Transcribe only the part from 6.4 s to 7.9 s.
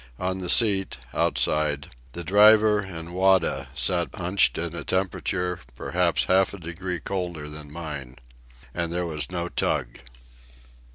a degree colder than